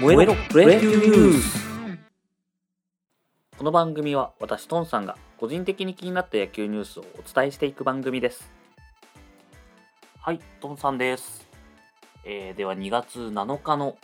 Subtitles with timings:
[0.00, 1.64] 燃えろプロ野球ニュース
[3.56, 8.50] この番組は私トンさんが個人的に気になった野球ニュースをお伝えしていく番組です。
[10.20, 11.46] はいトンさんです、
[12.24, 13.96] えーでは2月7日の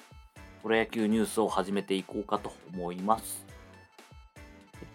[0.62, 3.44] プロ野球ニュースを始めていこうかと思います。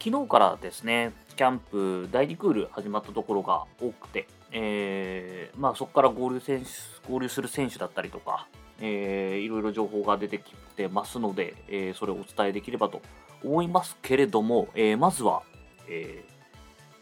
[0.02, 8.48] 昨日からですねキャンプ第2クール始まったところが多くて、えーまあ、そこから合流選手合流する選手だったりとか、
[8.80, 13.02] えーいろいろ情報が出てきてますので、えーそれをお伝えできればと
[13.44, 15.44] 思いますけれども、えーまずは、
[15.88, 16.36] えー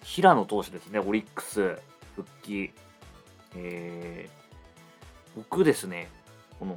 [0.04, 1.80] 平野投手ですね、オリックス
[2.16, 2.72] 復帰。
[3.56, 4.44] えー
[5.36, 6.10] 僕ですね、
[6.60, 6.76] この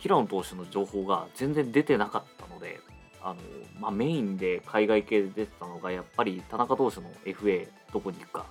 [0.00, 2.80] 平野投手の情報が全然出てなかったので、
[3.22, 3.36] あの
[3.78, 8.46] まあ、メインで海外系で出てたのが、やっぱり田中投手の FA どこに行くか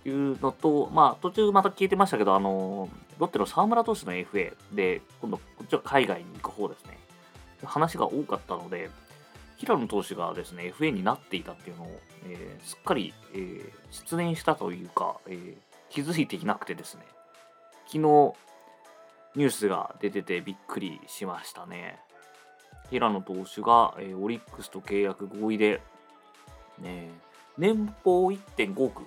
[0.00, 6.98] っていうのと、まあ、途中また聞いてましたけど、あのロッテの沢村投手の FA で、今度、こっちは海外に行く方ですね。
[7.64, 8.90] 話が多かったので、
[9.56, 15.54] 平野投手がですね、FA になっていたっていうのを、えーすっかり、えー失念したというか、えー
[15.88, 17.02] 気づいていなくてですね、
[17.86, 21.98] 昨日、ニュースが出ててびっくりしましたね。
[22.90, 25.80] 平野投手が、えーオリックスと契約合意で、
[26.80, 27.10] ね、
[27.56, 29.04] 年俸1.5億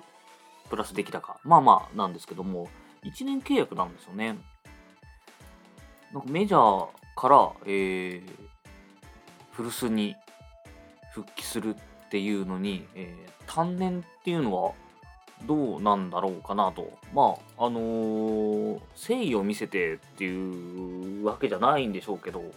[0.69, 2.69] プラスできたか、まあまあなんですけども、
[3.03, 4.37] 1年契約なんですよね。
[6.13, 8.49] なんかメジャーから、えー
[9.51, 10.15] 古巣に
[11.11, 14.73] 復帰するっていうのに、えー単年っていうのは
[15.47, 16.97] どうなんだろうかなと。
[17.13, 22.51] まあ、あのー誠意を見せてっていうわけじゃないんでしょうけど、やっ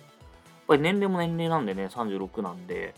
[0.69, 2.95] ぱり年齢も年齢なんでね、36なんで、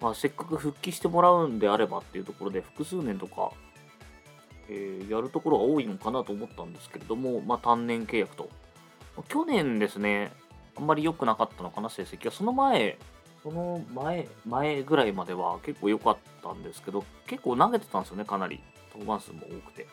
[0.00, 3.52] まあ、せっかく復帰してもらうんであればっていうところで、複数年とか、
[4.68, 8.48] えーやるところが多いのかなと思ったんですけれども、まあ、単年契約と。
[9.28, 10.32] 去年ですね、
[10.76, 12.32] あんまり良くなかったのかな、成績は。
[12.32, 12.98] その前、
[13.42, 18.60] その前、前ぐらいまでは結構良かったんですけど、結構投げてたんですよね、かなり。
[18.94, 19.86] 登板数も多くて。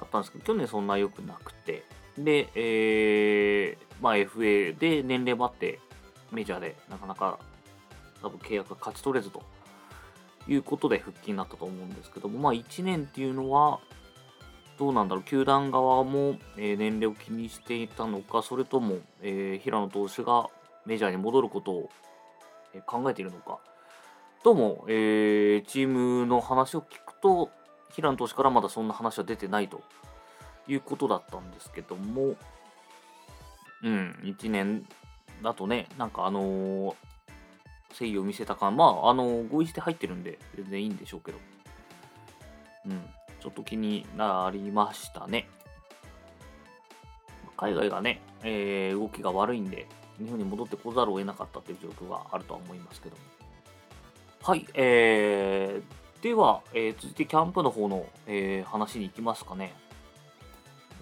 [0.00, 1.84] だったんですけど、去年そんな良くなくて。
[2.18, 5.78] で、えー、まあ FA で年齢もあって、
[6.30, 7.38] メジャーでなかなか
[8.22, 9.42] 多分契約が勝ち取れずと
[10.48, 13.80] いうことで復帰になったと思うんですけども、まあ1年っていうのは、
[14.78, 20.48] どうなんだろう、球団側も、えー年齢を気にしていたのか、それとも、えー平野投手が
[20.86, 21.90] メジャーに戻ることを、
[22.74, 23.58] えー考えているのか。
[24.44, 27.50] どうも、えチームの話を聞くと、
[27.92, 29.82] 平野投手からまだそんな話は出てないと
[30.66, 32.34] いうことだったんですけども、
[33.82, 34.86] うん、1年
[35.42, 36.96] だとね、なんかあの
[37.92, 41.38] 誠意を見せた感、まあ、あの合意して入ってるんで、全然いいんでしょうけど、
[42.86, 43.00] うん、
[43.40, 45.48] ちょっと気になりましたね。
[47.56, 49.86] 海外がね、えー動きが悪いんで、
[50.18, 53.16] 日本に戻ってこざるを得なかったという状況があるとは思いますけど。
[54.42, 59.74] はい、えー、では、えー続いてキャンプの方の、えー話に行きますかね。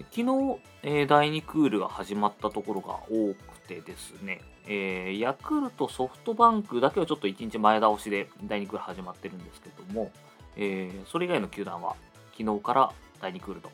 [0.09, 10.11] 昨日、えー第2クールが始まったところが多くてですね、えーヤクルト、ソフトバンクだけはちょっと1日前倒しで第2クール始まってるんですけども、
[10.55, 11.95] えーそれ以外の球団は
[12.37, 12.91] 昨日から
[13.21, 13.69] 第2クールと。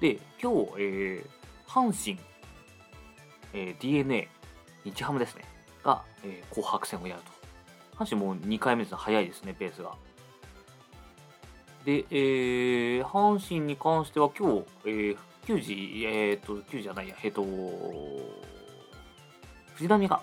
[0.00, 2.20] で、今日、えー阪神、
[3.52, 4.28] え d n a
[4.84, 5.44] 日ハムですね、
[5.82, 7.32] が、えー紅白戦をやると。
[8.04, 9.92] 阪神もう2回目です早いですね、ペースが。
[11.84, 17.44] で、えー阪神に関しては今日、えー、球児、えっ、と、球児じゃないや、えっ、と、
[19.74, 20.22] 藤浪が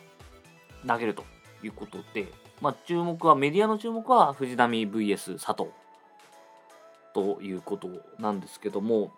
[0.88, 1.24] 投げると
[1.64, 2.28] いうことで、
[2.62, 5.70] まあ、注目は、メディアの注目は藤浪 VS 佐藤
[7.14, 7.90] ということ
[8.20, 9.12] なんですけども、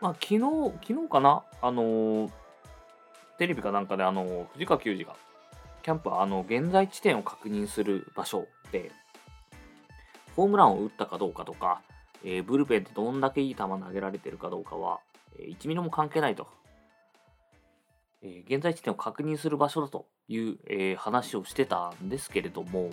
[0.00, 0.40] まあ、昨日、
[0.86, 2.30] 昨日かな、あのー
[3.38, 5.14] テレビかなんかで、あの藤川球児が、
[5.82, 8.90] キャンプはあの現在地点を確認する場所で、
[10.34, 11.82] ホームランを打ったかどうかとか、
[12.24, 15.00] えーブルペンでどんだけいい球投げられてるかどうかは、
[15.38, 16.46] えー1ミリも関係ないと。
[18.22, 22.90] えー現在地点を確認する場所だという、えー話をしてたんですけれども、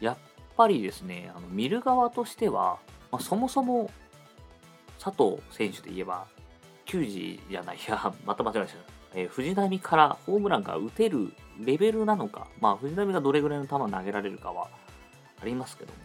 [0.00, 0.16] やっ
[0.56, 2.78] ぱりですね、あの見る側としては、
[3.10, 3.90] まあ、そもそも
[4.98, 6.26] 佐藤選手で言えば、
[6.84, 8.78] 球児じゃない、いや、また間違えました。
[9.14, 14.68] えー藤浪からホームランが打てるレベルなのか、まあ、藤浪がどれぐらいの球投げられるかは
[15.40, 15.98] ありますけども、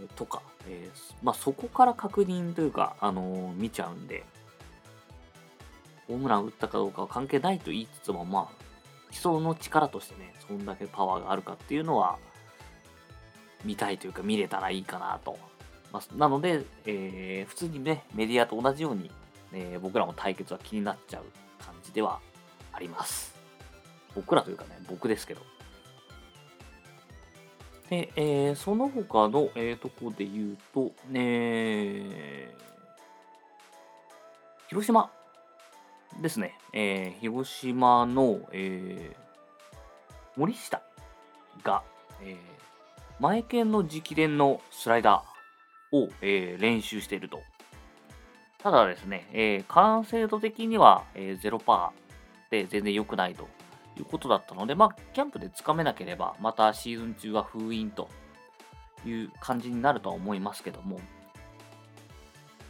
[0.00, 4.24] えーとか、えーまあ、そこから確認というか、あのー見ちゃうんで、
[6.06, 8.64] ホームラン打ったかどうかは関係ないと言いつつも、まあ、
[9.10, 12.18] 基礎の力としてね、そんだけパワーがあるかっていうのは、
[13.64, 15.38] 見たいというか見れたらいいかなと。
[15.92, 19.10] まあ、なので、えー普通にね、メディアと同じように、
[19.52, 21.24] えー僕らも対決は気になっちゃう
[21.64, 22.20] 感じでは
[22.72, 23.34] あります。
[24.14, 25.42] 僕らというかね、僕ですけど。
[27.88, 32.54] で、えー、その他の、えー、とこで言うと、ね
[34.68, 35.10] 広島
[36.20, 36.58] ですね。
[36.72, 39.16] えー、広島の、えー、
[40.36, 40.82] 森下
[41.62, 41.82] が、
[42.22, 42.36] えー、
[43.20, 47.40] 前剣の直伝のスライダーを、えー、練習していると。
[48.58, 51.90] ただですね、えー、完成度的には、えー、0%
[52.50, 53.48] で全然良くないと
[54.00, 58.08] いうことだったので、まあ、キャンプでつかめなければ、またシーズン中は封印と
[59.06, 61.00] いう感じになるとは思いますけども、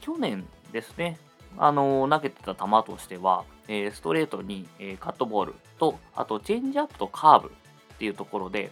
[0.01, 1.19] 去年ですね、
[1.57, 8.71] あの投げてた球としては、えー、ストレートに、えー、カットボールと、あとチェンジアップとカーブっていうところで、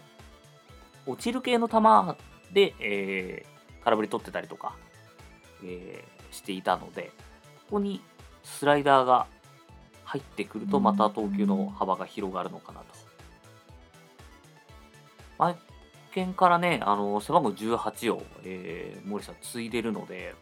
[1.05, 1.77] 落ちる系の球
[2.53, 4.75] で、えー、空振り取ってたりとか、
[5.63, 7.11] え、していたので、
[7.69, 8.01] ここに
[8.43, 9.27] スライダーが
[10.03, 12.85] 入ってくると、また投球の幅が広がるのかなと。
[15.37, 15.55] 前
[16.13, 20.35] 見からね、あの背番号18を、えー、森さん継いでるので、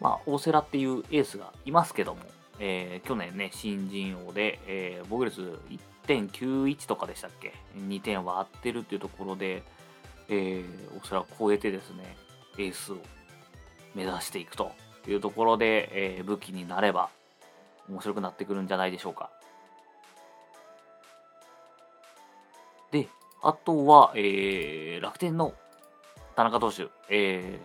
[0.00, 2.20] まあ、大瀬良っていうエースがいますけども、
[2.60, 5.58] えー、去年ね、新人王で、えー、防御率
[6.06, 9.62] 1.91とかでしたっけ ?2 点割ってるっていうところで、
[10.28, 10.64] えー、
[11.02, 12.16] 大瀬良を超えてですね、
[12.58, 12.98] エースを
[13.94, 14.72] 目指していくと
[15.08, 17.10] いうところで、えー、武器になれば
[17.88, 19.30] 面白くなってくるんじゃないでしょうか。
[22.90, 23.08] で、
[23.42, 25.54] あとは、えー、楽天の
[26.36, 27.60] 田中投手、え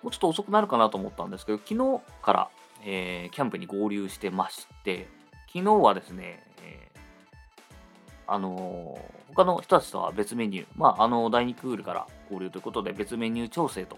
[0.00, 2.48] ー、もうちょっと遅くなるかなと思ったんですけど、昨日から、
[2.84, 5.08] えー、キャンプに合流してまして、
[5.52, 13.96] 昨日はですね、えー、あのー、他の人たちとは別メニュー、まあ、あの、第2クールから合流ということで、別メニュー調整と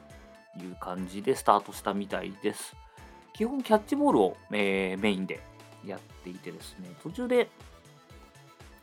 [0.61, 2.77] いう感じでスタートしたみたいです。
[3.35, 5.41] 基本、キャッチボールを、えー、メインで
[5.85, 7.49] やっていてですね、途中で、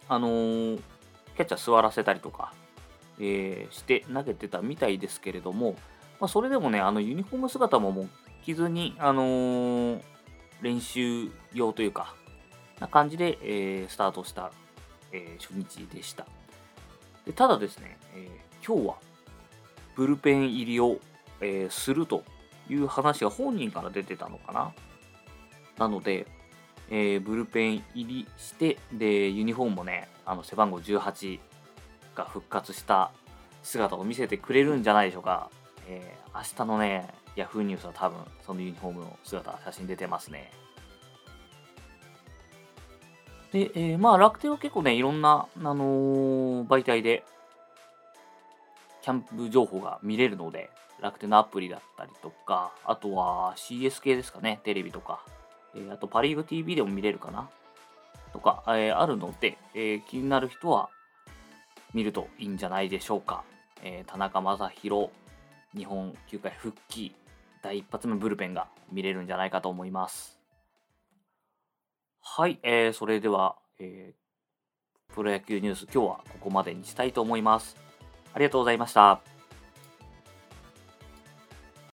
[0.09, 0.77] あのー、
[1.38, 2.53] キャッチャー座らせたりとか、
[3.18, 5.75] えー、して投げてたみたいですけれども、
[6.19, 8.09] まあ、それでもね、あのユニフォーム姿ももう
[8.44, 10.01] 着ずに、あの、
[10.62, 12.13] 練習用というか、
[12.81, 14.51] な感じで、えー、スタートした、
[15.13, 16.25] え、初日でした。
[17.25, 18.27] でただですね、え
[18.65, 18.95] 今日は
[19.95, 20.98] ブルペン入りを、
[21.39, 22.24] えすると
[22.71, 24.73] いう話が本人から出てたのかな？
[25.77, 26.25] なので、
[26.89, 31.39] えブルペン入りして、で、ユニフォームもね、あの背番号18
[32.15, 33.12] が復活した
[33.63, 35.50] 姿を見せてくれるんじゃないでしょうか。
[35.88, 40.51] えー、明日のね、ヤフーニュースは多分、そのユニフォームの姿、写真出てますね。
[43.51, 47.25] で、えー、まあ、楽天は結構ね、いろんな、あのー、媒体で、
[49.01, 50.69] キャンプ情報が見れるので、
[51.01, 55.25] 楽天のアプリだったりとか、あとは CS 系ですかね、テレビとか、
[55.75, 57.50] えー、あとパリーグ TV でも見れるかな、
[58.33, 60.89] とか、えー、あるので、えー、気になる人は
[61.94, 63.44] 見るといいんじゃないでしょうか。
[63.83, 65.12] え、田中将大
[65.75, 67.15] 日本球界復帰
[67.63, 70.39] 第一発目ブルペンが見れるんじゃないかと思います。
[72.21, 74.13] はい、えー、それでは、え、
[75.13, 77.90] プロ野球ニュース今日はここまでにしたいと思います。
[78.33, 79.40] ありがとうございました。